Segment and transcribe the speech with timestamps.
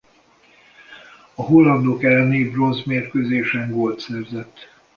[1.35, 4.57] A hollandok elleni bronzmérkőzésen gólt szerzett.